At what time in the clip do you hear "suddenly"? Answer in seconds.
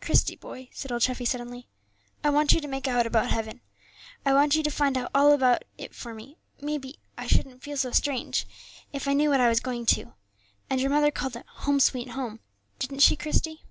1.24-1.66